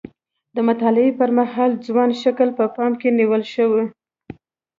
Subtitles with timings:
[0.55, 3.85] د مطالعې پر مهال ځوان شکل په پام کې نیول شوی.